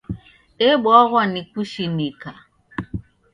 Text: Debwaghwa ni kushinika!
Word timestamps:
Debwaghwa 0.57 1.23
ni 1.31 1.41
kushinika! 1.51 2.29